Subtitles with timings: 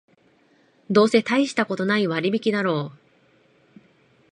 [0.89, 2.97] どうせたいしたことない割引だろう